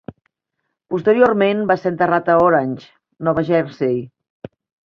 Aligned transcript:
Posteriorment 0.93 1.61
va 1.73 1.77
ser 1.83 1.91
enterrat 1.91 2.31
a 2.31 2.39
Orange, 2.47 2.89
Nova 3.29 3.47
Jersey. 3.51 4.05